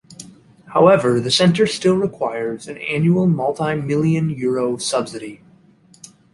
[0.73, 5.43] However the centre still requires an annual multi million euro subsidy.